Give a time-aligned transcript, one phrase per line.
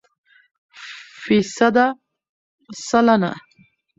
[1.21, 1.97] فیصده √
[2.87, 3.31] سلنه